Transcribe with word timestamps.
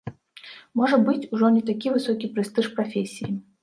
Можа 0.81 0.99
быць, 1.05 1.29
ужо 1.35 1.53
не 1.59 1.63
такі 1.69 1.95
высокі 2.01 2.35
прэстыж 2.37 2.75
прафесіі. 2.77 3.35